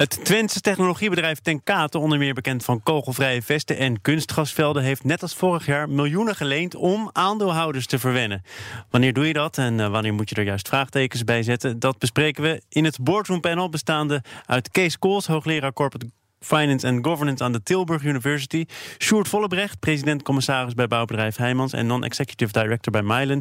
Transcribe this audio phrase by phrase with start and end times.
[0.00, 5.34] Het Twentse technologiebedrijf Tenkate, onder meer bekend van kogelvrije vesten en kunstgasvelden, heeft net als
[5.34, 8.42] vorig jaar miljoenen geleend om aandeelhouders te verwennen.
[8.90, 11.78] Wanneer doe je dat en eh, wanneer moet je er juist vraagtekens bij zetten?
[11.78, 16.10] Dat bespreken we in het boardroom panel bestaande uit Kees Kools, hoogleraar corporate
[16.44, 18.64] Finance and Governance aan de Tilburg University.
[18.98, 21.72] Sjoerd Vollebrecht, president-commissaris bij bouwbedrijf Heijmans...
[21.72, 23.40] en non-executive director bij Mylen.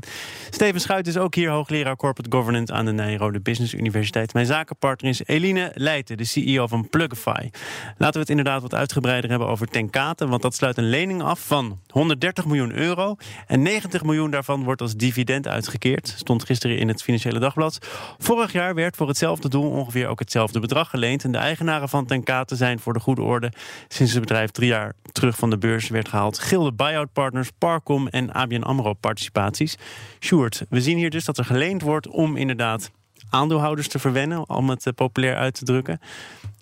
[0.49, 2.73] Steven Schuit is ook hier hoogleraar corporate governance...
[2.73, 4.33] aan de Nijrode Business Universiteit.
[4.33, 7.49] Mijn zakenpartner is Eline Leijten, de CEO van Plugify.
[7.97, 10.27] Laten we het inderdaad wat uitgebreider hebben over Tenkate...
[10.27, 13.15] want dat sluit een lening af van 130 miljoen euro...
[13.47, 16.13] en 90 miljoen daarvan wordt als dividend uitgekeerd.
[16.17, 17.77] Stond gisteren in het Financiële Dagblad.
[18.17, 21.23] Vorig jaar werd voor hetzelfde doel ongeveer ook hetzelfde bedrag geleend...
[21.23, 23.51] en de eigenaren van Tenkate zijn voor voor de goede orde.
[23.87, 26.39] Sinds het bedrijf drie jaar terug van de beurs werd gehaald.
[26.39, 29.77] Gilde buyout partners, Parcom en ABN AMRO participaties.
[30.19, 32.91] Sjoerd, we zien hier dus dat er geleend wordt om inderdaad
[33.29, 35.99] aandeelhouders te verwennen, om het uh, populair uit te drukken.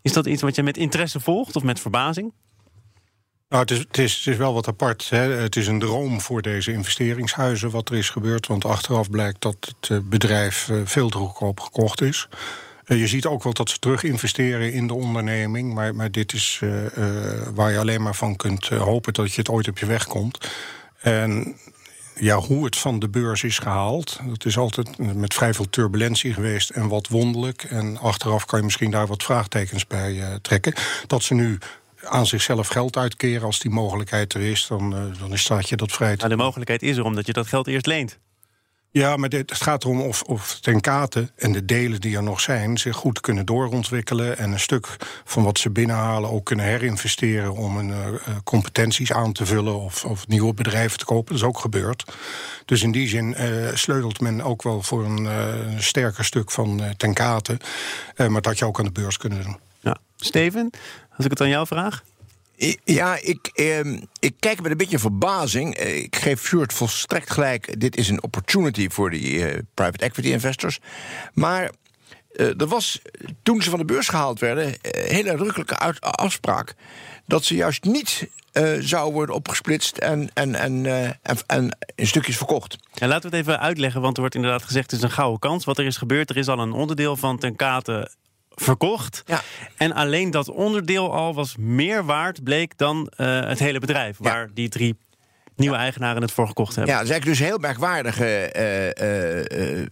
[0.01, 2.33] Is dat iets wat je met interesse volgt of met verbazing?
[3.49, 5.09] Nou, het is, het, is, het is wel wat apart.
[5.09, 5.17] Hè.
[5.17, 8.47] Het is een droom voor deze investeringshuizen wat er is gebeurd.
[8.47, 12.27] Want achteraf blijkt dat het eh, bedrijf eh, veel te goedkoop gekocht is.
[12.87, 15.73] Eh, je ziet ook wel dat ze terug investeren in de onderneming.
[15.73, 17.11] Maar, maar dit is uh, uh,
[17.53, 20.49] waar je alleen maar van kunt hopen dat je het ooit op je weg komt.
[21.01, 21.55] En
[22.19, 26.33] ja, hoe het van de beurs is gehaald, dat is altijd met vrij veel turbulentie
[26.33, 27.63] geweest en wat wonderlijk.
[27.63, 30.73] En achteraf kan je misschien daar wat vraagtekens bij uh, trekken.
[31.07, 31.57] Dat ze nu
[32.03, 35.91] aan zichzelf geld uitkeren als die mogelijkheid er is, dan, uh, dan staat je dat
[35.91, 36.15] vrij.
[36.19, 38.19] Maar de mogelijkheid is er omdat je dat geld eerst leent.
[38.91, 42.77] Ja, maar het gaat erom of, of Tenkate en de delen die er nog zijn...
[42.77, 44.37] zich goed kunnen doorontwikkelen...
[44.37, 47.53] en een stuk van wat ze binnenhalen ook kunnen herinvesteren...
[47.53, 48.07] om hun uh,
[48.43, 51.33] competenties aan te vullen of, of, nieuwe bedrijven te kopen.
[51.33, 52.03] Dat is ook gebeurd.
[52.65, 55.27] Dus in die zin uh, sleutelt men ook wel voor een
[55.81, 57.57] sterker stuk van uh, Tenkate.
[58.27, 59.57] maar dat je ook aan de beurs kunnen doen.
[59.79, 59.97] Ja.
[60.15, 60.69] Steven,
[61.15, 62.03] als ik het aan jou vraag...
[62.83, 63.79] Ja, ik, eh,
[64.19, 65.75] ik kijk met een beetje verbazing.
[65.75, 67.79] Eh, ik geef Fjord volstrekt gelijk.
[67.79, 70.79] Dit is een opportunity voor die uh, private equity investors.
[71.33, 71.71] Maar
[72.31, 73.01] uh, er was,
[73.43, 76.75] toen ze van de beurs gehaald werden, hele uitdrukkelijke afspraak.
[77.25, 78.29] dat ze juist niet
[78.79, 80.85] zou worden opgesplitst en, en, en,
[81.21, 82.77] en, en, in stukjes verkocht.
[82.93, 84.91] Ja, laten we het even uitleggen, want er wordt inderdaad gezegd...
[84.91, 85.65] het is een gouden kans.
[85.65, 88.11] Wat er is gebeurd, er is al een onderdeel van ten kate
[88.61, 89.23] verkocht.
[89.25, 89.41] Ja.
[89.77, 94.17] En alleen dat onderdeel al was meer waard, bleek dan uh, het hele bedrijf.
[94.19, 94.29] Ja.
[94.29, 94.95] Waar die drie
[95.55, 95.81] nieuwe ja.
[95.81, 96.93] eigenaren het voor gekocht hebben.
[96.93, 99.85] Ja, dat is eigenlijk dus heel merkwaardige uh, uh,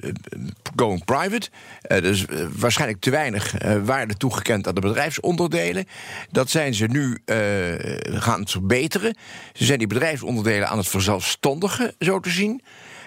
[0.75, 1.49] going private.
[1.87, 3.53] dus waarschijnlijk te weinig
[3.83, 5.85] waarde toegekend aan de bedrijfsonderdelen.
[6.31, 7.21] Dat zijn ze nu
[8.03, 9.17] gaan verbeteren.
[9.53, 12.61] Ze zijn die bedrijfsonderdelen aan het verzelfstandigen, zo te zien.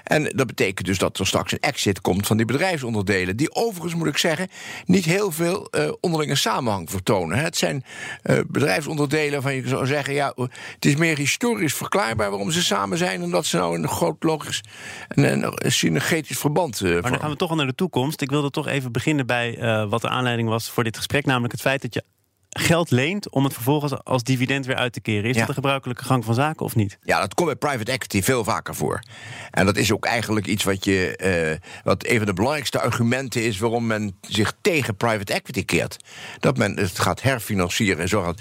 [0.04, 3.36] En dat betekent dus dat er straks een exit komt van die bedrijfsonderdelen.
[3.36, 4.48] Die overigens, moet ik zeggen,
[4.84, 7.38] niet heel veel uh, onderlinge samenhang vertonen.
[7.38, 7.84] Het zijn
[8.24, 10.32] uh, bedrijfsonderdelen van je zou zeggen, ja,
[10.74, 13.22] het is meer historisch verklaarbaar waarom ze samen zijn.
[13.22, 14.62] En dat ze nou een groot logisch
[15.08, 16.80] en een synergetisch verband.
[16.80, 18.20] Uh, maar dan gaan we toch al naar de toekomst.
[18.20, 19.56] Ik wilde toch even beginnen bij
[19.88, 21.26] wat de aanleiding was voor dit gesprek.
[21.26, 22.02] Namelijk het feit dat je
[22.48, 25.24] geld leent om het vervolgens als dividend weer uit te keren.
[25.24, 25.38] Is ja.
[25.38, 26.98] dat de gebruikelijke gang van zaken of niet?
[27.02, 29.02] Ja, dat komt bij private equity veel vaker voor.
[29.50, 31.18] En dat is ook eigenlijk iets wat je.
[31.62, 35.96] Uh, wat een van de belangrijkste argumenten is waarom men zich tegen private equity keert.
[36.40, 38.40] Dat men het gaat herfinancieren en zo gaat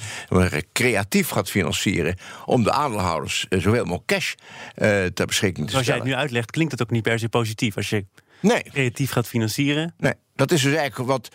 [0.73, 2.16] creatief gaat financieren
[2.46, 5.85] om de aandeelhouders uh, zoveel mogelijk cash uh, ter beschikking te Zoals stellen.
[5.85, 8.06] jij het nu uitlegt, klinkt het ook niet per se positief als je
[8.40, 8.63] nee.
[8.63, 9.94] creatief gaat financieren.
[9.97, 10.13] Nee.
[10.37, 11.29] Dat is dus eigenlijk wat.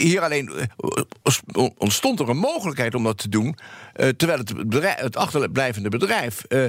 [0.00, 3.56] Hier alleen eh, ontstond er een mogelijkheid om dat te doen.
[3.96, 6.64] Uh, terwijl het, bedrijf, het achterblijvende bedrijf uh,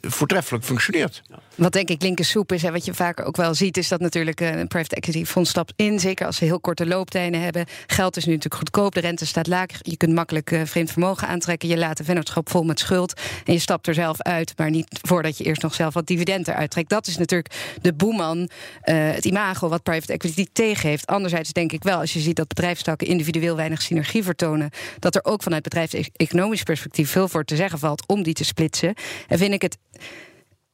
[0.00, 1.22] voortreffelijk functioneert.
[1.54, 4.40] Wat denk ik linkersoep is, en wat je vaker ook wel ziet, is dat natuurlijk
[4.40, 6.00] een private equity fonds stapt in.
[6.00, 7.66] Zeker als ze heel korte looptijden hebben.
[7.86, 9.66] Geld is nu natuurlijk goedkoop, de rente staat laag.
[9.82, 11.68] Je kunt makkelijk vreemd vermogen aantrekken.
[11.68, 13.20] Je laat de vennootschap vol met schuld.
[13.44, 16.48] En je stapt er zelf uit, maar niet voordat je eerst nog zelf wat dividend
[16.48, 16.88] eruit trekt.
[16.88, 18.50] Dat is natuurlijk de boeman,
[18.80, 22.48] het imago wat private equity tegen heeft anderzijds denk ik wel, als je ziet dat
[22.48, 27.78] bedrijfstakken individueel weinig synergie vertonen, dat er ook vanuit bedrijfseconomisch perspectief veel voor te zeggen
[27.78, 28.94] valt om die te splitsen.
[29.28, 29.78] En vind ik het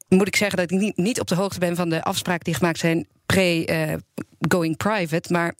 [0.08, 2.54] moet ik zeggen dat ik niet, niet op de hoogte ben van de afspraken die
[2.54, 5.32] gemaakt zijn pre-going private.
[5.32, 5.54] Maar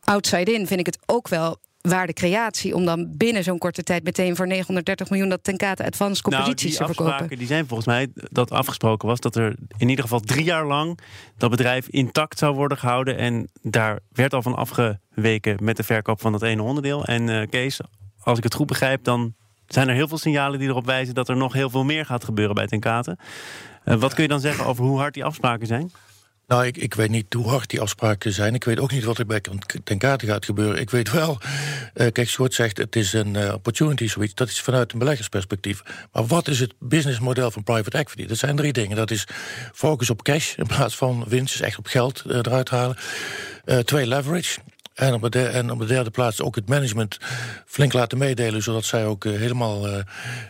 [0.00, 4.36] outside in vind ik het ook wel waardecreatie om dan binnen zo'n korte tijd meteen
[4.36, 7.38] voor 930 miljoen dat ten kate Advanced Composities nou, te verkopen.
[7.38, 10.98] die zijn volgens mij dat afgesproken was dat er in ieder geval drie jaar lang
[11.36, 13.16] dat bedrijf intact zou worden gehouden.
[13.16, 17.04] En daar werd al van afgeweken met de verkoop van dat ene onderdeel.
[17.04, 17.80] En uh, Kees,
[18.20, 19.34] als ik het goed begrijp, dan
[19.66, 22.24] zijn er heel veel signalen die erop wijzen dat er nog heel veel meer gaat
[22.24, 23.18] gebeuren bij Tenkate.
[23.84, 25.90] Uh, wat kun je dan zeggen over hoe hard die afspraken zijn?
[26.46, 28.54] Nou, ik, weet niet hoe hard die afspraken zijn.
[28.54, 29.40] Ik weet ook niet wat er bij
[29.84, 30.80] ten kate gaat gebeuren.
[30.80, 31.38] Ik weet wel,
[31.94, 34.34] uh, kijk, Schort zegt het is een uh, opportunity switch.
[34.34, 35.82] Dat is vanuit een beleggersperspectief.
[36.12, 38.26] Maar wat is het businessmodel van private equity?
[38.26, 38.96] Dat zijn drie dingen.
[38.96, 39.26] Dat is
[39.72, 42.96] focus op cash in plaats van winst, dus echt op geld uh, eruit halen.
[43.84, 44.58] twee, leverage.
[44.96, 47.18] En op, de, en op de derde plaats ook het management
[47.66, 49.98] flink laten meedelen, zodat zij ook uh, helemaal uh,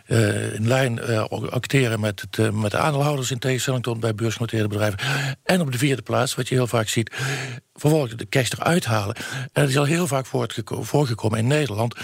[0.07, 4.99] uh, in lijn acteren met, het, met de aandeelhouders in tegenstelling tot bij beursgenoteerde bedrijven.
[5.43, 7.15] En op de vierde plaats, wat je heel vaak ziet,
[7.77, 9.15] vervolgens de cash eruit halen.
[9.15, 10.25] En dat is al heel vaak
[10.65, 11.95] voorgekomen in Nederland.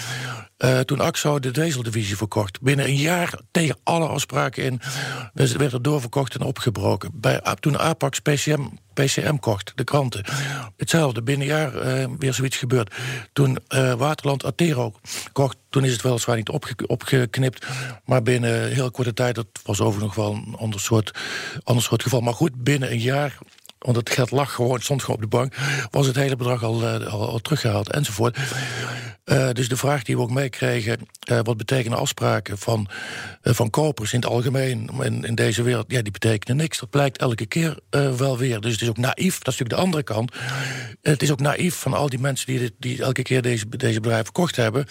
[0.58, 2.62] Uh, toen AXO de dieseldivisie verkocht.
[2.62, 4.81] Binnen een jaar tegen alle afspraken in.
[5.34, 7.10] Dus werd er doorverkocht en opgebroken.
[7.14, 8.62] Bij, toen Apax PCM,
[8.94, 10.25] PCM kocht, de kranten.
[10.78, 12.94] Hetzelfde, binnen een jaar uh, weer zoiets gebeurd.
[13.34, 14.94] Toen uh, Waterland Atero
[15.31, 17.66] kocht, toen is het weliswaar niet opge opgeknipt.
[18.06, 21.12] Maar binnen heel korte tijd, dat was overigens nog wel een soort,
[21.64, 22.22] ander soort geval.
[22.22, 23.38] Maar goed, binnen een jaar
[23.83, 25.56] want het geld lag gewoon, stond gewoon op de bank,
[25.91, 28.38] was het hele bedrag al, al, al teruggehaald enzovoort.
[29.25, 31.00] Uh, dus de vraag die we ook meekregen,
[31.31, 32.88] uh, wat betekenen afspraken van,
[33.44, 36.80] uh, van kopers in het algemeen in, in, deze wereld, ja, die betekenen niks.
[36.80, 38.62] Dat blijkt elke keer wel weer.
[38.62, 40.31] Dus het is ook naïef, dat is natuurlijk de andere kant.
[41.02, 44.00] het is ook naïef van al die mensen die, dit, die elke keer deze, deze
[44.00, 44.86] bedrijven verkocht hebben,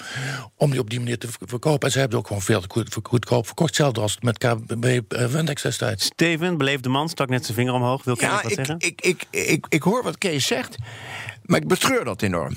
[0.56, 1.86] om die op die manier te verkopen.
[1.86, 6.04] En ze hebben ook gewoon veel goed, goedkoop verkocht, hetzelfde als met KBB Vendex destijds.
[6.04, 8.04] Steven, beleefde man, stak net zijn vinger omhoog.
[8.04, 8.76] Wil ja, wat ik, zeggen?
[8.78, 10.76] Ik, ik, ik, ik hoor wat Kees zegt,
[11.42, 12.54] maar ik betreur dat enorm.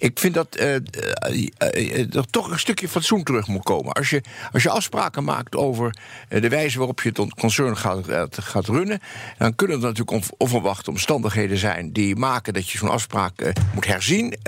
[0.00, 3.92] Ik vind dat uh, uh, er toch een stukje fatsoen terug moet komen.
[3.92, 5.96] Als je, als je afspraken maakt over
[6.28, 9.00] de wijze waarop je het concern gaat, gaat runnen,
[9.38, 14.38] dan kunnen er natuurlijk onverwachte omstandigheden zijn die maken dat je zo'n afspraak moet herzien.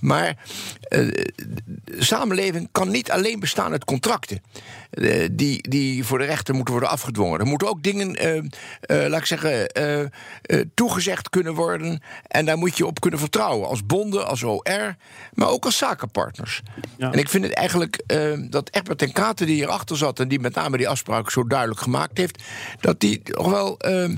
[0.00, 0.36] maar
[1.98, 4.42] samenleving kan niet alleen bestaan uit contracten.
[5.32, 7.40] Die, die voor de rechter moeten worden afgedwongen.
[7.40, 8.16] Er moeten ook dingen,
[8.86, 9.68] laat ik zeggen,
[10.74, 12.02] toegezegd kunnen worden.
[12.28, 13.68] En daar moet je op kunnen vertrouwen.
[13.68, 14.96] Als bonden, als OR
[15.32, 16.62] maar ook als zakenpartners.
[16.96, 17.12] Ja.
[17.12, 20.40] En ik vind het eigenlijk uh, dat Egbert ten Katen, die hierachter zat en die
[20.40, 22.42] met name die afspraak zo duidelijk gemaakt heeft,
[22.80, 24.14] dat die toch wel uh, uh,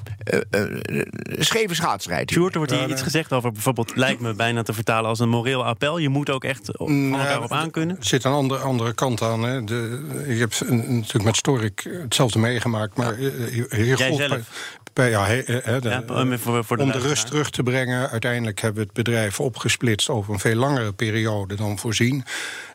[1.38, 2.30] scheve schaats rijdt.
[2.30, 5.28] Sjoerd, er wordt hier iets gezegd over bijvoorbeeld, lijkt me bijna te vertalen als een
[5.28, 5.98] moreel appel.
[5.98, 7.96] Je moet ook echt van nou, elkaar op aankunnen.
[7.96, 9.42] Er zit een andere, andere kant aan.
[9.42, 9.64] Hè.
[9.64, 13.30] De, ik heb natuurlijk met Storik hetzelfde meegemaakt, maar ja.
[13.50, 14.40] hier Jij zelf?
[14.94, 18.10] ja, he, he, de, ja, voor, voor de om de rust terug te brengen.
[18.10, 22.24] Uiteindelijk hebben we het bedrijf opgesplitst over een veel langere periode dan voorzien.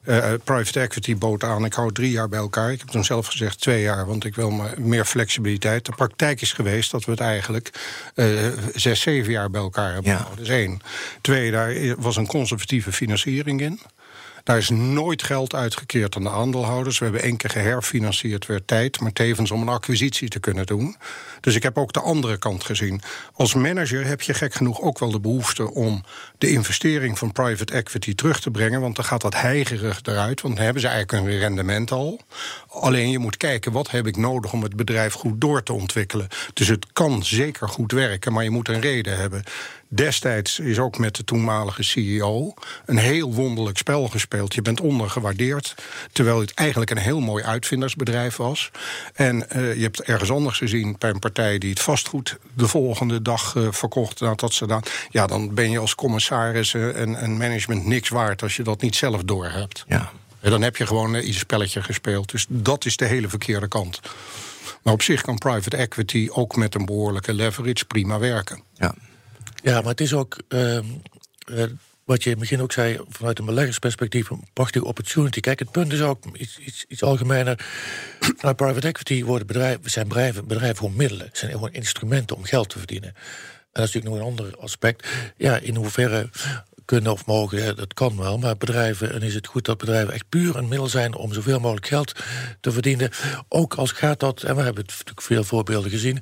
[0.06, 2.71] Uh, private equity bood aan, ik hou drie jaar bij elkaar.
[2.71, 5.85] Ik heb toen zelf gezegd twee jaar, want ik wil meer flexibiliteit.
[5.85, 7.71] De praktijk is geweest dat we het eigenlijk
[8.15, 10.27] uh, zes, zeven jaar bij elkaar hebben ja.
[10.30, 10.80] Dat is één.
[11.21, 13.80] Twee, daar was een conservatieve financiering in.
[14.44, 16.97] Daar is nooit geld uitgekeerd aan de aandeelhouders.
[16.97, 20.95] We hebben één keer geherfinancierd, weer tijd, maar tevens om een acquisitie te kunnen doen.
[21.41, 23.01] Dus ik heb ook de andere kant gezien.
[23.33, 26.03] Als manager heb je gek genoeg ook wel de behoefte om
[26.38, 28.81] de investering van private equity terug te brengen.
[28.81, 32.21] Want dan gaat dat heigerig eruit, want dan hebben ze eigenlijk een rendement al.
[32.68, 36.27] Alleen je moet kijken, wat heb ik nodig om het bedrijf goed door te ontwikkelen.
[36.53, 39.44] Dus het kan zeker goed werken, maar je moet een reden hebben.
[39.91, 42.53] Destijds is ook met de toenmalige CEO
[42.86, 44.53] een heel wonderlijk spel gespeeld.
[44.53, 45.75] Je bent ondergewaardeerd,
[46.12, 48.71] terwijl het eigenlijk een heel mooi uitvindersbedrijf was.
[49.14, 53.21] En uh, je hebt ergens anders gezien bij een partij die het vastgoed de volgende
[53.21, 54.83] dag uh, verkocht nadat ze dan.
[55.09, 58.81] Ja, dan ben je als commissaris uh, en, en management niks waard als je dat
[58.81, 59.83] niet zelf doorhebt.
[59.87, 60.11] Ja.
[60.40, 62.31] En dan heb je gewoon iets spelletje gespeeld.
[62.31, 63.99] Dus dat is de hele verkeerde kant.
[64.83, 68.64] Maar op zich kan private equity ook met een behoorlijke leverage prima werken.
[68.73, 68.94] Ja.
[69.63, 70.37] Ja, maar het is ook.
[70.49, 70.80] Uh,
[71.47, 71.63] uh,
[72.04, 75.39] wat je in het begin ook zei, vanuit een beleggersperspectief, een prachtige opportunity.
[75.39, 77.66] Kijk, het punt is ook iets, iets, iets algemener.
[78.42, 82.78] Private equity worden bedrijven, zijn bedrijven, bedrijven gewoon middelen, zijn gewoon instrumenten om geld te
[82.78, 83.09] verdienen.
[83.09, 83.16] En
[83.71, 85.07] dat is natuurlijk nog een ander aspect.
[85.37, 86.30] Ja, in hoeverre
[86.90, 88.38] kunnen of mogen, dat kan wel.
[88.38, 91.60] Maar bedrijven, en is het goed dat bedrijven echt puur een middel zijn om zoveel
[91.60, 92.14] mogelijk geld
[92.62, 93.10] te verdienen.
[93.48, 96.22] Ook als gaat dat, en we hebben natuurlijk veel voorbeelden gezien,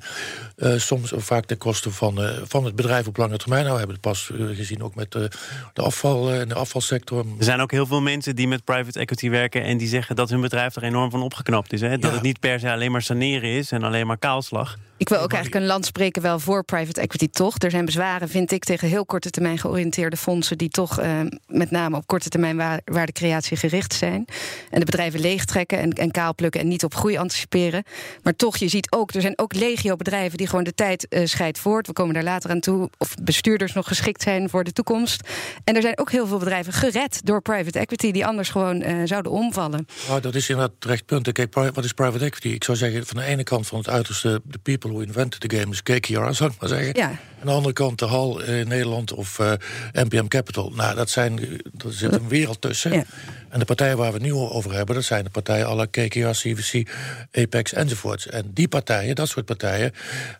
[0.56, 3.62] uh, soms of vaak ten koste van, uh, van het bedrijf op lange termijn.
[3.62, 5.30] Nou, we hebben het pas uh, gezien ook met de
[5.74, 7.24] afval en de afvalsector.
[7.38, 10.30] Er zijn ook heel veel mensen die met private equity werken en die zeggen dat
[10.30, 11.80] hun bedrijf er enorm van opgeknapt is.
[11.80, 11.98] Hè?
[11.98, 12.14] Dat ja.
[12.14, 14.76] het niet per se alleen maar saneren is en alleen maar kaalslag.
[14.98, 17.54] Ik wil ook eigenlijk een land spreken wel voor private equity, toch?
[17.58, 20.58] Er zijn bezwaren, vind ik, tegen heel korte termijn georiënteerde fondsen...
[20.58, 24.24] die toch uh, met name op korte termijn wa waardecreatie gericht zijn.
[24.70, 27.82] En de bedrijven leegtrekken en, en kaalplukken en niet op groei anticiperen.
[28.22, 30.38] Maar toch, je ziet ook, er zijn ook legio bedrijven...
[30.38, 31.86] die gewoon de tijd uh, scheidt voort.
[31.86, 32.90] We komen daar later aan toe.
[32.98, 35.28] Of bestuurders nog geschikt zijn voor de toekomst.
[35.64, 38.10] En er zijn ook heel veel bedrijven gered door private equity...
[38.10, 39.86] die anders gewoon uh, zouden omvallen.
[40.08, 41.32] Nou, dat is inderdaad terecht punt.
[41.32, 42.48] Kijk, wat is private equity?
[42.48, 44.40] Ik zou zeggen, van de ene kant van het uiterste...
[44.44, 46.96] de people who invented the game is KKR, zou ik maar zeggen.
[46.96, 47.08] Ja.
[47.40, 49.52] Aan de andere kant de HAL in Nederland of uh,
[49.92, 50.72] NPM Capital.
[50.74, 51.38] Nou, dat zijn,
[51.84, 52.92] er zit een wereld tussen.
[52.92, 53.04] Ja.
[53.48, 54.94] En de partijen waar we het nu over hebben...
[54.94, 56.90] dat zijn de partijen alle KKR, CVC,
[57.32, 58.26] Apex enzovoorts.
[58.26, 59.92] En die partijen, dat soort partijen...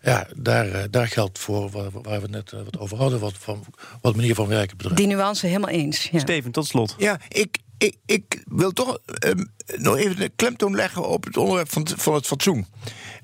[0.02, 3.20] ja, daar, uh, daar geldt voor waar, waar, we net uh, wat over hadden...
[3.20, 3.64] wat, van,
[4.00, 4.96] wat manier van werken betreft.
[4.96, 6.08] Die nuance helemaal eens.
[6.10, 6.18] Ja.
[6.18, 6.94] Steven, tot slot.
[6.98, 11.72] Ja, ik, ik, ik wil toch um, nog even de klemtoon leggen op het onderwerp
[11.72, 12.66] van, van het fatsoen.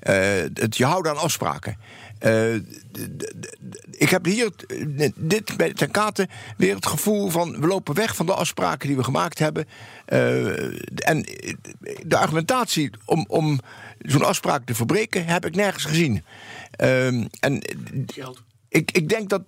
[0.03, 0.15] Uh,
[0.53, 1.77] het je houden aan afspraken.
[2.21, 2.53] Uh,
[3.91, 4.51] ik heb hier
[5.15, 8.97] dit bij ten kate weer het gevoel van we lopen weg van de afspraken die
[8.97, 9.65] we gemaakt hebben.
[10.07, 11.25] Uh, en
[12.03, 13.59] de argumentatie om, om
[13.99, 16.23] zo'n afspraak te verbreken heb ik nergens gezien.
[16.81, 17.07] Uh,
[17.39, 17.61] en
[18.05, 18.41] Geld.
[18.69, 19.41] Ik, ik denk dat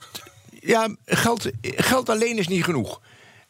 [0.60, 3.02] ja, geld, geld alleen is niet genoeg.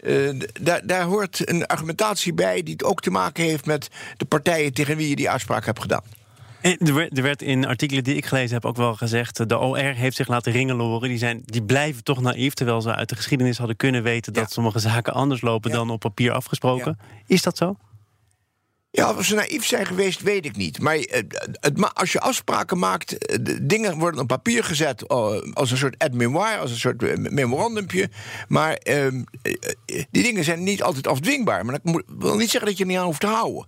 [0.03, 4.73] Uh, daar, daar hoort een argumentatie bij die ook te maken heeft met de partijen
[4.73, 6.03] tegen wie je die afspraak hebt gedaan.
[6.61, 9.49] Er, werd, er werd in artikelen die ik gelezen heb ook wel gezegd...
[9.49, 11.09] de OR heeft zich laten ringeloren.
[11.09, 14.33] Die, zijn, die blijven toch naïef, terwijl ze uit de geschiedenis hadden kunnen weten...
[14.33, 14.49] dat ja.
[14.49, 15.75] sommige zaken anders lopen ja.
[15.75, 16.97] dan op papier afgesproken.
[16.99, 17.05] Ja.
[17.27, 17.77] Is dat zo?
[18.97, 20.79] Ja, of ze naïef zijn geweest, weet ik niet.
[20.79, 23.15] Maar het, als je afspraken maakt,
[23.61, 25.07] dingen worden op papier gezet
[25.53, 28.09] als een soort ad-memoir, als een soort memorandumpje.
[28.47, 29.07] Maar uh,
[30.11, 31.65] die dingen zijn niet altijd afdwingbaar.
[31.65, 33.67] Maar dat wil niet zeggen dat je er niet aan hoeft te houden.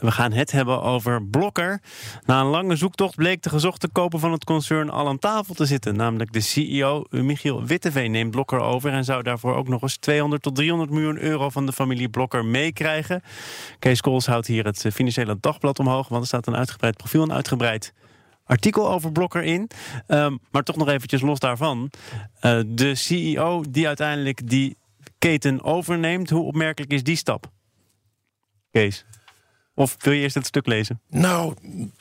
[0.00, 1.80] We gaan het hebben over Blokker.
[2.24, 5.66] Na een lange zoektocht bleek de gezochte koper van het concern al aan tafel te
[5.66, 5.96] zitten.
[5.96, 8.92] Namelijk de CEO Michiel Witteveen neemt Blokker over...
[8.92, 12.44] en zou daarvoor ook nog eens 200 tot 300 miljoen euro van de familie Blokker
[12.44, 13.22] meekrijgen.
[13.78, 16.08] Kees Kools houdt hier het Financiële Dagblad omhoog...
[16.08, 17.92] want er staat een uitgebreid profiel, een uitgebreid
[18.44, 19.70] artikel over Blokker in.
[20.08, 21.90] Um, maar toch nog eventjes los daarvan.
[22.42, 24.76] Uh, de CEO die uiteindelijk die
[25.18, 26.30] keten overneemt...
[26.30, 27.50] hoe opmerkelijk is die stap?
[28.70, 29.04] Kees?
[29.78, 31.00] Of wil je eerst het stuk lezen?
[31.10, 31.54] Nou,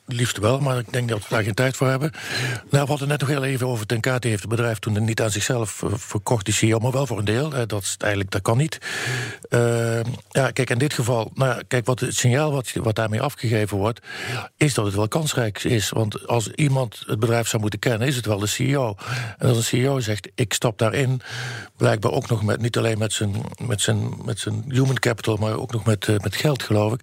[0.05, 2.11] liefst wel, maar ik denk dat we daar geen tijd voor hebben.
[2.69, 5.21] Nou, we hadden net nog heel even over Ten Kate heeft het bedrijf toen niet
[5.21, 7.49] aan zichzelf verkocht, die CEO, maar wel voor een deel.
[7.67, 8.77] Dat is eigenlijk, dat kan niet.
[9.49, 13.99] Uh, ja, kijk, in dit geval, nou, kijk, wat het signaal wat, daarmee afgegeven wordt,
[14.55, 15.89] is dat het wel kansrijk is.
[15.89, 18.95] Want als iemand het bedrijf zou moeten kennen, is het wel de CEO.
[19.37, 21.21] En als een CEO zegt, ik stap daarin,
[21.77, 25.57] blijkbaar ook nog met, niet alleen met zijn, met zijn, met zijn human capital, maar
[25.57, 27.01] ook nog met, met geld, geloof ik.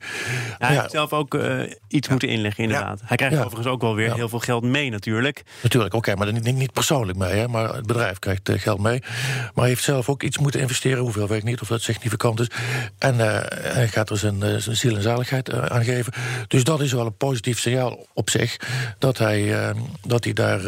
[0.67, 3.01] Hij heeft zelf ook uh, iets moeten inleggen, inderdaad.
[3.05, 5.43] Hij krijgt overigens ook wel weer heel veel geld mee, natuurlijk.
[5.63, 8.81] Natuurlijk, oké, okay, maar niet, niet persoonlijk mee, hè, maar het bedrijf krijgt uh, geld
[8.81, 9.01] mee.
[9.01, 12.41] Maar hij heeft zelf ook iets moeten investeren, hoeveel weet ik niet, of dat significant
[12.41, 12.51] is.
[12.99, 16.13] En uh, hij gaat er zijn, zijn ziel en zaligheid aan geven.
[16.49, 18.57] Dus dat is wel een positief signaal op zich,
[18.99, 19.73] dat hij,
[20.07, 20.63] dat hij, daar,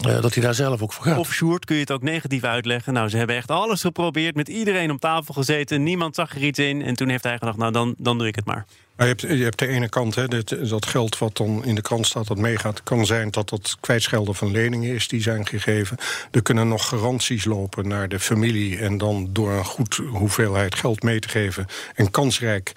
[0.00, 1.18] dat hij daar zelf ook voor gaat.
[1.18, 2.92] Of Sjoerd, kun je het ook negatief uitleggen?
[2.92, 6.58] Nou, ze hebben echt alles geprobeerd, met iedereen om tafel gezeten, niemand zag er iets
[6.58, 6.82] in.
[6.82, 8.66] En toen heeft hij gedacht, nou, dan, dan doe ik het maar.
[9.00, 11.74] Maar je, hebt, je hebt de ene kant, hè, dat, dat geld wat dan in
[11.74, 12.82] de krant staat dat meegaat...
[12.82, 15.96] kan zijn dat dat kwijtschelden van leningen is die zijn gegeven.
[16.30, 18.78] Er kunnen nog garanties lopen naar de familie...
[18.78, 21.66] en dan door een goed hoeveelheid geld mee te geven...
[21.94, 22.72] en kansrijk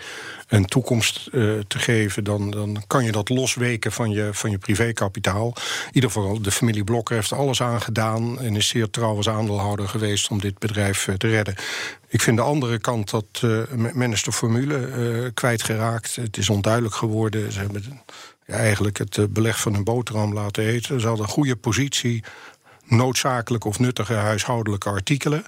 [0.54, 2.24] een toekomst uh, te geven...
[2.24, 5.54] Dan, dan kan je dat losweken van je, van je privékapitaal.
[5.88, 8.40] In ieder geval, de familie Blokker heeft alles aangedaan...
[8.40, 11.56] en is zeer trouwens aandeelhouder geweest om dit bedrijf uh, te redden.
[12.08, 13.62] Ik vind de andere kant dat uh,
[13.94, 16.16] men is de formule uh, kwijtgeraakt.
[16.16, 17.52] Het is onduidelijk geworden.
[17.52, 18.02] Ze hebben
[18.46, 21.00] eigenlijk het beleg van een boterham laten eten.
[21.00, 22.24] Ze hadden een goede positie
[22.86, 25.44] noodzakelijke of nuttige huishoudelijke artikelen.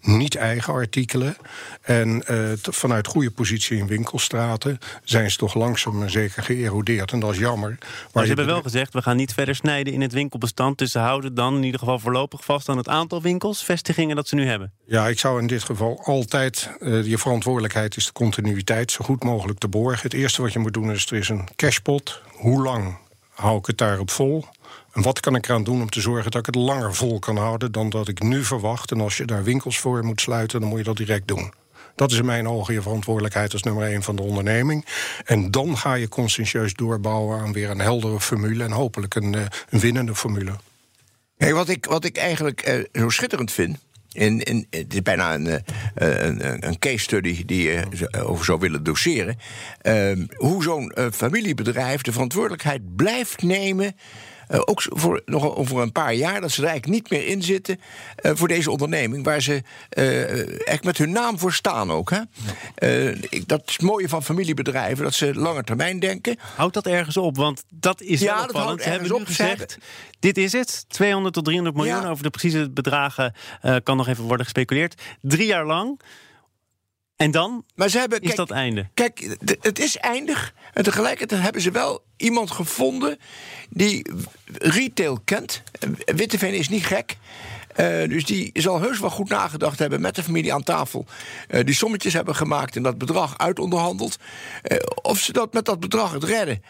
[0.00, 1.36] Niet eigen artikelen.
[1.80, 7.12] En uh, vanuit goede positie in winkelstraten zijn ze toch langzaam maar zeker geërodeerd.
[7.12, 7.78] En dat is jammer.
[8.12, 10.78] Maar ze hebben wel gezegd, we gaan niet verder snijden in het winkelbestand.
[10.78, 14.28] Dus ze houden dan in ieder geval voorlopig vast aan het aantal winkels, vestigingen dat
[14.28, 14.72] ze nu hebben.
[14.86, 19.24] Ja, ik zou in dit geval altijd, uh, je verantwoordelijkheid is de continuïteit zo goed
[19.24, 20.02] mogelijk te borgen.
[20.02, 22.20] Het eerste wat je moet doen is, er is een cashpot.
[22.32, 22.98] Hoe lang
[23.30, 24.44] hou ik het daarop vol?
[24.94, 27.36] En wat kan ik eraan doen om te zorgen dat ik het langer vol kan
[27.36, 28.90] houden dan dat ik nu verwacht?
[28.90, 31.52] En als je daar winkels voor moet sluiten, dan moet je dat direct doen.
[31.94, 34.86] Dat is in mijn ogen je verantwoordelijkheid als nummer één van de onderneming.
[35.24, 39.34] En dan ga je conscientieus doorbouwen aan weer een heldere formule en hopelijk een,
[39.70, 40.52] een winnende formule.
[41.36, 43.78] Wat, ik, wat ik eigenlijk eh, zo schitterend vind.
[44.12, 45.62] in, het is bijna een,
[45.94, 47.82] een, een case study die je
[48.24, 49.38] over zou willen doseren.
[49.80, 53.96] Ehm, hoe zo'n familiebedrijf de verantwoordelijkheid blijft nemen
[54.50, 57.42] uh, ook voor, nog over een paar jaar, dat ze er eigenlijk niet meer in
[57.42, 57.80] zitten
[58.22, 59.62] uh, voor deze onderneming, waar ze
[59.98, 62.10] uh, echt met hun naam voor staan ook.
[62.10, 62.20] Hè?
[63.12, 66.36] Ik, dat is het mooie van familiebedrijven, dat ze langer termijn denken.
[66.54, 67.36] Houdt dat ergens op?
[67.36, 68.82] Want dat is ja, wel opvallend.
[68.82, 69.78] Ze hebben gezegd,
[70.18, 72.06] dit is het, 200 tot 300 miljoen.
[72.06, 73.34] Over de precieze bedragen
[73.82, 75.02] kan nog even worden gespeculeerd.
[75.20, 76.00] Drie jaar lang.
[77.16, 78.88] En dan maar ze hebben, is kijk, dat einde.
[78.94, 80.54] Kijk, het is eindig.
[80.74, 83.18] En tegelijkertijd hebben ze wel iemand gevonden
[83.70, 84.06] die
[84.52, 85.62] retail kent.
[86.04, 87.16] Witteveen is niet gek.
[87.80, 91.06] Uh, dus die zal heus wel goed nagedacht hebben met de familie aan tafel.
[91.50, 94.16] Uh, die sommetjes hebben gemaakt en dat bedrag uitonderhandeld.
[94.62, 96.62] Uh, of ze dat met dat bedrag het redden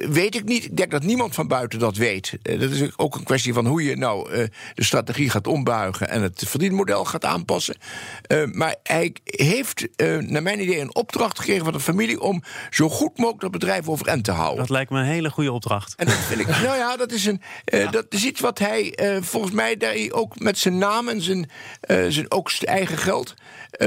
[0.00, 0.64] weet ik niet.
[0.64, 2.38] Ik denk dat niemand van buiten dat weet.
[2.42, 6.08] Uh, dat is ook een kwestie van hoe je nou uh, de strategie gaat ombuigen
[6.08, 7.76] en het verdienmodel gaat aanpassen.
[8.28, 9.88] Uh, maar hij heeft,
[10.20, 13.88] naar mijn idee, een opdracht gekregen van de familie om zo goed mogelijk dat bedrijf
[13.88, 14.58] overeind te houden.
[14.58, 15.94] Dat lijkt me een hele goede opdracht.
[15.94, 17.90] En dat vind ik, nou ja, dat is, een, ja.
[17.90, 21.50] dat is iets wat hij volgens mij daar ook met zijn naam en zijn,
[22.08, 23.34] zijn ook zijn eigen geld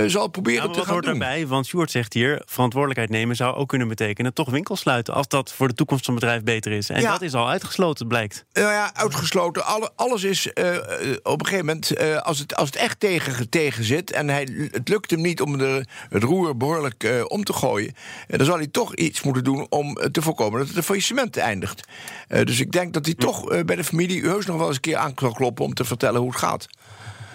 [0.05, 1.19] zal proberen ja, te gaan hoort doen.
[1.19, 5.13] Daarbij, want Sjoerd zegt hier, verantwoordelijkheid nemen zou ook kunnen betekenen toch winkels sluiten.
[5.13, 6.89] Als dat voor de toekomst van het bedrijf beter is.
[6.89, 8.45] En dat is al uitgesloten, blijkt.
[8.53, 9.65] Nou ja, uitgesloten.
[9.65, 10.77] Alle, alles is uh,
[11.23, 14.11] op een gegeven moment, uh, als, het, als het echt tegen, tegen zit...
[14.11, 17.93] en hij, het lukt hem niet om de, het roer behoorlijk om te gooien...
[18.27, 21.87] dan zal hij toch iets moeten doen om te voorkomen dat het een faillissement eindigt.
[22.27, 24.97] dus ik denk dat hij toch bij de familie heus nog wel eens een keer
[24.97, 25.65] aan kan kloppen...
[25.65, 26.67] om te vertellen hoe het gaat.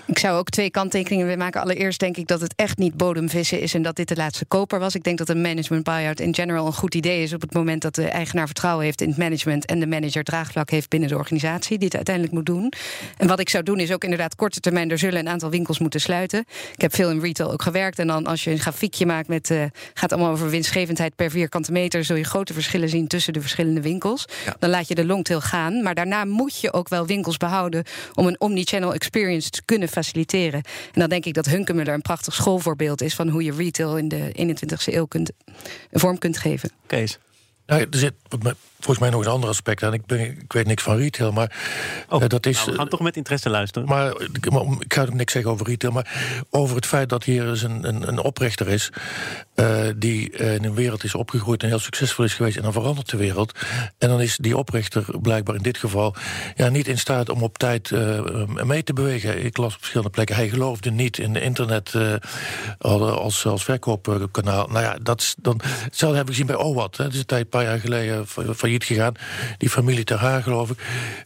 [0.06, 1.60] Ik zou ook twee kanttekeningen willen maken.
[1.60, 4.78] Allereerst denk ik dat het echt niet bodemvissen is en dat dit de laatste koper
[4.78, 4.94] was.
[4.94, 7.82] Ik denk dat een management buyout in general een goed idee is op het moment
[7.82, 11.16] dat de eigenaar vertrouwen heeft in het management en de manager draagvlak heeft binnen de
[11.16, 12.72] organisatie die het uiteindelijk moet doen.
[13.16, 15.78] En wat ik zou doen is ook inderdaad korte termijn, er zullen een aantal winkels
[15.78, 16.44] moeten sluiten.
[16.74, 19.50] Ik heb veel in retail ook gewerkt en dan als je een grafiekje maakt met,
[19.50, 23.40] uh, gaat allemaal over winstgevendheid per vierkante meter, zul je grote verschillen zien tussen de
[23.40, 24.24] verschillende winkels.
[24.58, 27.84] Dan laat je de longtail gaan, maar daarna moet je ook wel winkels behouden
[28.14, 30.62] om een omnichannel experience te kunnen faciliteren.
[30.92, 34.08] En dan denk ik dat Hunkemuller een prachtig schoolvoorbeeld is van hoe je retail in
[34.08, 35.30] de 21ste eeuw kunt,
[35.92, 36.70] vorm kunt geven.
[36.86, 37.18] Kees.
[37.66, 38.14] Nou, er zit
[38.84, 39.92] volgens mij nog een ander aspect aan.
[39.92, 41.56] Ik, ben, ik weet niks van retail, maar
[42.08, 42.56] oh, uh, dat is.
[42.56, 43.88] Nou, we gaan toch met interesse luisteren.
[43.88, 44.12] Maar,
[44.50, 47.62] maar, ik ga ook niks zeggen over retail, maar over het feit dat hier eens
[47.62, 48.90] een, een, een oprichter is.
[49.54, 52.56] Uh, die in een wereld is opgegroeid en heel succesvol is geweest.
[52.56, 53.58] En dan verandert de wereld.
[53.98, 56.14] En dan is die oprichter blijkbaar in dit geval
[56.56, 59.44] ja, niet in staat om op tijd uh, mee te bewegen.
[59.44, 60.36] Ik las op verschillende plekken.
[60.36, 61.94] Hij geloofde niet in internet
[62.78, 64.66] als, als verkoopkanaal.
[64.66, 65.60] Nou ja, dat is dan.
[65.64, 66.96] Hetzelfde hebben we gezien bij OWAT.
[66.96, 67.04] Hè.
[67.04, 68.44] Dat is een tijd, een paar jaar geleden van
[68.82, 69.14] gegaan.
[69.58, 70.78] Die familie Ter Haar, geloof ik.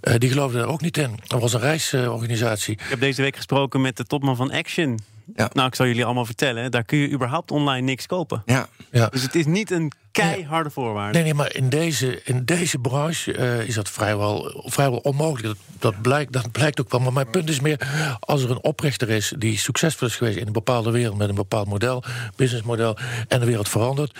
[0.02, 1.18] Uh, die geloofde er ook niet in.
[1.26, 2.74] Dat was een reisorganisatie.
[2.74, 4.98] ik heb deze week gesproken met de topman van Action.
[5.34, 5.50] Ja.
[5.52, 6.70] Nou, ik zal jullie allemaal vertellen.
[6.70, 8.42] Daar kun je überhaupt online niks kopen.
[8.46, 8.68] Ja.
[8.90, 9.06] ja.
[9.06, 11.12] Dus het is niet een keiharde voorwaarde.
[11.12, 15.46] Nee, nee, maar in deze, in deze branche uh, is dat vrijwel, vrijwel onmogelijk.
[15.46, 17.00] Dat, dat, blijkt, dat blijkt ook wel.
[17.00, 17.88] Maar mijn punt is meer,
[18.20, 19.34] als er een oprichter is...
[19.38, 21.16] die succesvol is geweest in een bepaalde wereld...
[21.16, 22.02] met een bepaald model,
[22.36, 22.96] businessmodel...
[23.28, 24.18] en de wereld verandert...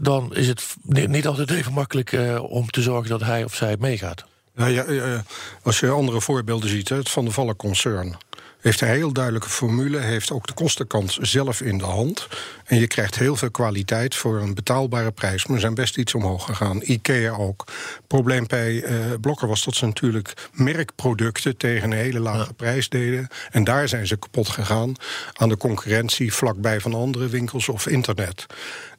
[0.00, 3.76] dan is het niet altijd even makkelijk uh, om te zorgen dat hij of zij
[3.78, 4.24] meegaat.
[4.56, 5.24] Ja, ja,
[5.62, 8.16] als je andere voorbeelden ziet, het Van de Vallen concern
[8.62, 12.28] heeft een heel duidelijke formule, heeft ook de kostenkant zelf in de hand.
[12.64, 15.46] En je krijgt heel veel kwaliteit voor een betaalbare prijs.
[15.46, 16.80] Maar we zijn best iets omhoog gegaan.
[16.82, 17.64] IKEA ook.
[18.06, 23.28] Probleem bij uh, Blokker was dat ze natuurlijk merkproducten tegen een hele lage prijs deden.
[23.50, 24.94] En daar zijn ze kapot gegaan
[25.32, 28.46] aan de concurrentie vlakbij van andere winkels of internet.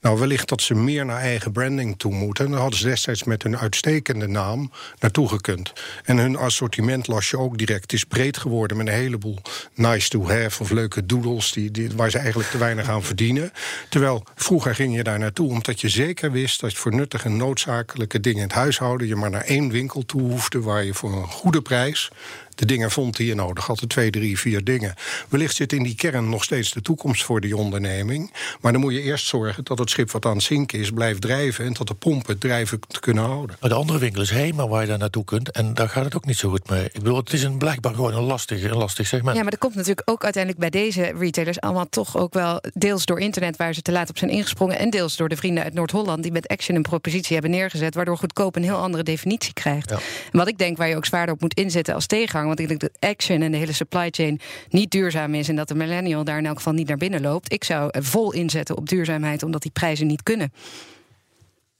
[0.04, 2.46] Nou, wellicht dat ze meer naar eigen branding toe moeten.
[2.46, 5.74] En daar hadden ze destijds met hun uitstekende naam naartoe gekund.
[6.04, 7.82] En hun assortiment las je ook direct.
[7.82, 9.38] Het is breed geworden met een heleboel
[9.74, 11.52] nice to have of leuke doodles...
[11.52, 13.52] Die, die, waar ze eigenlijk te weinig aan verdienen.
[13.90, 16.60] Terwijl vroeger ging je daar naartoe omdat je zeker wist...
[16.60, 19.08] dat je voor nuttige en noodzakelijke dingen in het huishouden...
[19.08, 22.12] je maar naar één winkel toe hoefde waar je voor een goede prijs
[22.56, 23.80] de dingen vond die je nodig had.
[23.80, 24.94] De twee, drie, vier dingen.
[25.30, 28.34] Wellicht zit in die kern nog steeds de toekomst voor die onderneming.
[28.62, 30.92] Maar dan moet je eerst zorgen dat het schip wat aan het zinken is...
[30.92, 33.56] blijft drijven en dat de pompen het drijven te kunnen houden.
[33.60, 35.52] Maar de andere winkel is Hema waar je daar naartoe kunt.
[35.52, 36.86] En daar gaat het ook niet zo goed mee.
[36.86, 39.36] Ik bedoel, het is een, blijkbaar gewoon een lastig, een lastig segment.
[39.36, 41.60] Ja, maar dat komt natuurlijk ook uiteindelijk bij deze retailers...
[41.60, 44.80] allemaal toch ook wel deels door internet waar ze te laat op zijn ingesprongen...
[44.80, 46.24] en deels door de vrienden uit Noord-Holland...
[46.24, 47.96] die met Action een propositie hebben neergezet...
[47.96, 49.90] waardoor goedkoop een heel andere definitie krijgt.
[49.90, 50.00] Ja.
[50.32, 52.43] Wat ik denk waar je ook zwaarder op moet inzetten als tegenhanger...
[52.46, 55.50] Want ik denk dat action en de hele supply chain niet duurzaam is...
[55.50, 57.54] en dat de millennial daar in elk geval niet naar binnen loopt.
[57.54, 60.52] Ik zou vol inzetten op duurzaamheid, omdat die prijzen niet kunnen.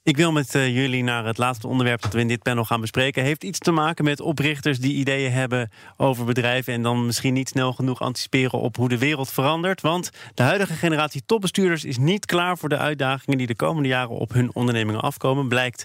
[0.04, 2.80] Ik wil met uh, jullie naar het laatste onderwerp dat we in dit panel gaan
[2.80, 3.22] bespreken.
[3.22, 7.48] Heeft iets te maken met oprichters die ideeën hebben over bedrijven en dan misschien niet
[7.48, 9.80] snel genoeg anticiperen op hoe de wereld verandert.
[9.80, 14.16] Want de huidige generatie topbestuurders is niet klaar voor de uitdagingen die de komende jaren
[14.16, 15.48] op hun ondernemingen afkomen.
[15.48, 15.84] Blijkt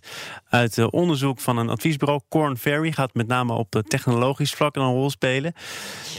[0.50, 2.22] uit uh, onderzoek van een adviesbureau.
[2.30, 5.54] Corn Ferry gaat met name op uh, technologisch vlak een rol spelen.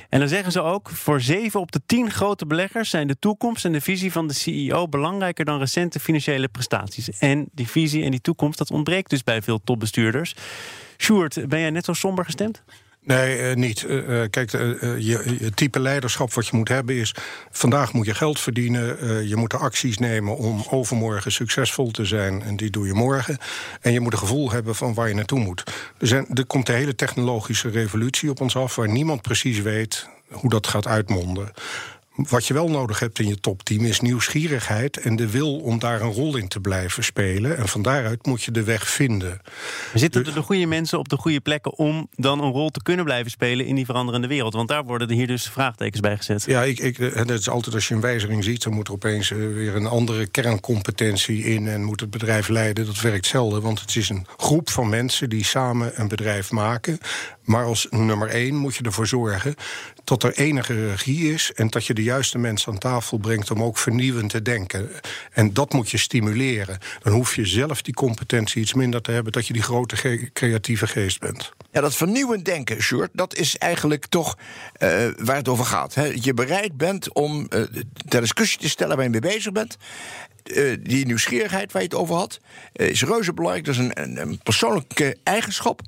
[0.08, 3.64] En dan zeggen ze ook: voor zeven op de tien grote beleggers zijn de toekomst
[3.64, 7.10] en de visie van de CEO belangrijker dan recente financiële prestaties.
[7.18, 10.34] En die visie en die toekomst, dat ontbreekt dus bij veel topbestuurders.
[10.98, 12.62] Sjoerd, ben jij net zo somber gestemd?
[13.04, 13.82] Nee, uh, niet.
[13.88, 17.14] Uh, kijk, uh, je, je, type leiderschap wat je moet hebben is...
[17.50, 20.36] vandaag moet je geld verdienen, je moet de acties nemen...
[20.36, 23.38] om overmorgen succesvol te zijn, en die doe je morgen.
[23.80, 25.62] En je moet een gevoel hebben van waar je naartoe moet.
[25.98, 28.76] Er, er komt een hele technologische revolutie op ons af...
[28.76, 31.52] waar niemand precies weet hoe dat gaat uitmonden.
[32.14, 36.00] Wat je wel nodig hebt in je topteam is nieuwsgierigheid en de wil om daar
[36.00, 37.56] een rol in te blijven spelen.
[37.56, 39.40] En van daaruit moet je de weg vinden.
[39.94, 43.04] Zitten er de goede mensen op de goede plekken om dan een rol te kunnen
[43.04, 44.54] blijven spelen in die veranderende wereld?
[44.54, 46.44] Want daar worden er hier dus vraagtekens bij gezet.
[46.44, 49.28] Ja, ik, ik, het is altijd als je een wijziging ziet, dan moet er opeens
[49.28, 52.86] weer een andere kerncompetentie in en moet het bedrijf leiden.
[52.86, 56.98] Dat werkt zelden, want het is een groep van mensen die samen een bedrijf maken.
[57.50, 59.54] Maar als nummer één moet je ervoor zorgen
[60.04, 63.62] dat er enige regie is en dat je de juiste mensen aan tafel brengt om
[63.62, 64.90] ook vernieuwend te denken.
[65.32, 66.78] En dat moet je stimuleren.
[67.02, 70.86] Dan hoef je zelf die competentie iets minder te hebben, dat je die grote creatieve
[70.86, 71.52] geest bent.
[71.72, 74.36] Ja, dat vernieuwend denken, Sjoerd, dat is eigenlijk toch
[74.78, 75.94] uh, waar het over gaat.
[75.94, 76.04] Hè?
[76.04, 77.62] Je bereid bent om uh,
[78.08, 79.76] ter discussie te stellen waar je mee bezig bent.
[80.44, 82.40] Uh, die nieuwsgierigheid waar je het over had,
[82.72, 83.64] is reuze belangrijk.
[83.64, 85.80] Dat is een, een, een persoonlijke eigenschap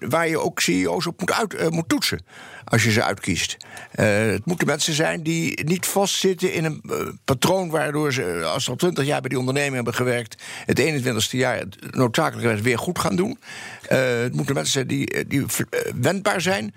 [0.00, 2.24] waar je ook CEO's op moet, uit, moet toetsen
[2.64, 3.56] als je ze uitkiest.
[3.90, 6.82] Het moeten mensen zijn die niet vastzitten in een
[7.24, 11.36] patroon waardoor ze, als ze al twintig jaar bij die onderneming hebben gewerkt, het 21ste
[11.36, 13.38] jaar noodzakelijkerwijs weer goed gaan doen.
[13.82, 15.44] Het moeten mensen zijn die, die
[16.00, 16.74] wendbaar zijn.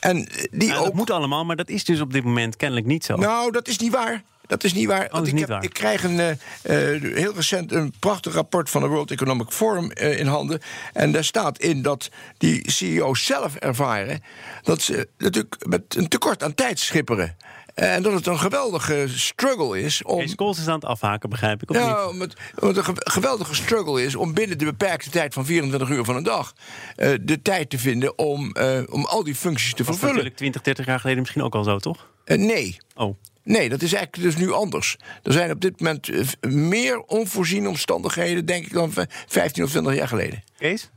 [0.00, 0.84] En die nou, ook...
[0.84, 3.16] Dat moet allemaal, maar dat is dus op dit moment kennelijk niet zo.
[3.16, 4.22] Nou, dat is niet waar.
[4.46, 5.08] Dat is niet waar.
[5.10, 8.82] Oh, is ik, heb, ik, krijg een, uh, uh, heel recent een prachtig rapport van
[8.82, 10.60] de World Economic Forum uh, in handen.
[10.92, 14.22] En daar staat in dat die CEO's zelf ervaren
[14.62, 17.36] dat ze natuurlijk met een tekort aan tijd schipperen.
[17.74, 20.18] En dat het een geweldige struggle is om.
[20.18, 21.70] Kees Kools is aan het afhaken, begrijp ik.
[21.70, 22.18] Of ja, niet?
[22.18, 26.16] Met, wat een geweldige struggle is om binnen de beperkte tijd van 24 uur van
[26.16, 26.52] een dag.
[26.96, 28.56] Uh, de tijd te vinden om,
[28.90, 30.14] om al die functies te dat vervullen.
[30.14, 32.08] natuurlijk 20, 30 jaar geleden misschien ook al zo, toch?
[32.24, 32.76] Nee.
[32.94, 33.16] Oh.
[33.46, 34.96] Nee, dat is eigenlijk dus nu anders.
[35.22, 38.92] Er zijn op dit moment uh, meer onvoorziene omstandigheden, denk ik, dan
[39.26, 40.42] 15 of 20 jaar geleden.
[40.58, 40.90] Kees?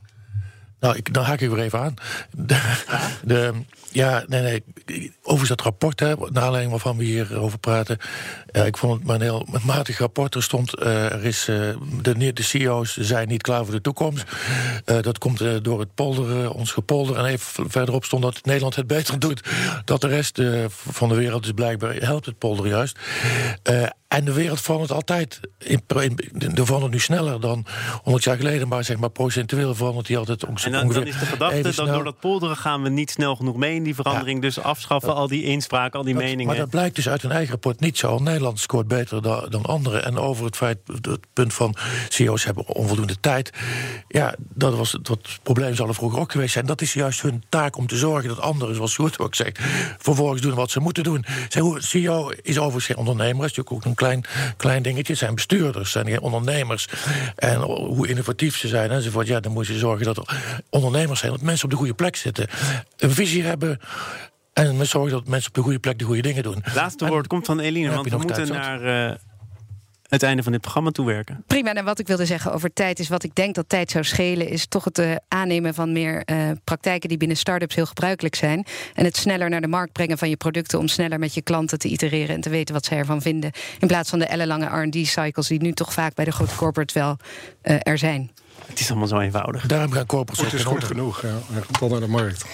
[0.80, 1.94] Nou, ik, dan haak ik weer even aan.
[3.22, 3.52] De,
[3.92, 4.42] ja, nee,
[4.86, 5.12] nee.
[5.22, 7.98] Over dat rapport, hè, naar aanleiding waarvan we hier over praten.
[8.52, 10.34] Ik vond het maar een heel matig rapport.
[10.34, 14.24] Er stond, uh, er is, uh, de, de CEO's zijn niet klaar voor de toekomst.
[14.86, 17.16] Uh, dat komt door het polderen, ons gepolder.
[17.16, 19.48] En even verderop stond dat Nederland het beter doet.
[19.84, 22.98] Dat de rest van de wereld dus blijkbaar helpt het polderen juist.
[24.10, 25.40] En de wereld verandert altijd.
[25.58, 26.18] In, in,
[26.54, 27.66] de verandert nu sneller dan
[28.02, 28.68] 100 jaar geleden.
[28.68, 30.72] Maar zeg maar procentueel verandert die altijd ongeveer.
[30.74, 33.56] En dan, dan is de gedachte dat door dat polderen gaan we niet snel genoeg
[33.56, 34.34] mee in die verandering.
[34.34, 34.40] Ja.
[34.40, 36.46] Dus afschaffen dat, al die inspraken, al die dat, meningen.
[36.46, 38.18] Maar dat blijkt dus uit hun eigen rapport niet zo.
[38.18, 40.04] Nederland scoort beter da, dan anderen.
[40.04, 41.74] En over het feit, het punt van
[42.08, 43.50] CEO's hebben onvoldoende tijd.
[44.08, 46.66] Ja, dat was dat probleem zal er vroeger ook geweest zijn.
[46.66, 49.58] Dat is juist hun taak om te zorgen dat anderen, zoals Sjoerd ook zegt,
[49.98, 51.24] vervolgens doen wat ze moeten doen.
[51.78, 54.24] CEO is overigens geen ondernemer, is natuurlijk ook een klein,
[54.56, 55.12] klein dingetje.
[55.12, 56.88] Het zijn bestuurders, zijn ondernemers.
[57.36, 59.26] En hoe innovatief ze zijn enzovoort.
[59.26, 62.16] Ja, dan moet je zorgen dat er ondernemers zijn, dat mensen op de goede plek
[62.16, 62.46] zitten.
[62.96, 63.80] Een visie hebben.
[64.52, 66.64] En zorgen dat mensen op de goede plek de goede dingen doen.
[66.74, 69.16] Laatste woord komt van Eline, want we moeten naar uh,
[70.10, 71.44] het einde van dit programma toewerken.
[71.46, 74.04] Prima, en wat ik wilde zeggen over tijd is wat ik denk dat tijd zou
[74.04, 78.34] schelen, is toch het uh, aannemen van meer uh, praktijken die binnen start-ups heel gebruikelijk
[78.34, 78.66] zijn.
[78.94, 81.78] En het sneller naar de markt brengen van je producten om sneller met je klanten
[81.78, 83.50] te itereren en te weten wat zij ervan vinden.
[83.78, 87.16] In plaats van de ellenlange RD-cycles die nu toch vaak bij de grote corporates wel
[87.62, 88.30] uh, er zijn.
[88.66, 89.66] Het is allemaal zo eenvoudig.
[89.66, 91.38] Daarom gaan corporates Het is goed genoeg, ja.
[91.78, 92.44] Dan naar de markt.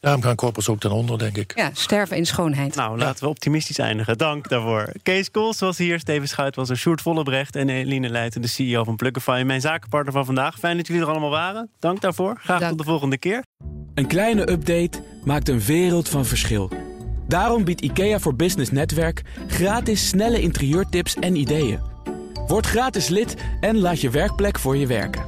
[0.00, 1.52] Daarom gaan corporates ook ten onder, denk ik.
[1.56, 2.74] Ja, sterven in schoonheid.
[2.74, 4.18] Nou, laten we optimistisch eindigen.
[4.18, 4.92] Dank daarvoor.
[5.02, 8.84] Kees Kools was hier, Steven Schuit was er, Sjoerd Vollebrecht en Eline Leijten, de CEO
[8.84, 9.42] van Plugify.
[9.46, 10.58] Mijn zakenpartner van vandaag.
[10.58, 11.70] Fijn dat jullie er allemaal waren.
[11.78, 12.38] Dank daarvoor.
[12.42, 12.70] Graag Dank.
[12.70, 13.42] tot de volgende keer.
[13.94, 16.70] Een kleine update maakt een wereld van verschil.
[17.26, 21.80] Daarom biedt IKEA voor Business Netwerk gratis snelle interieurtips en ideeën.
[22.46, 25.24] Word gratis lid en laat je werkplek voor je werken.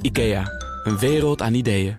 [0.00, 0.44] IKEA,
[0.84, 1.98] een wereld aan ideeën.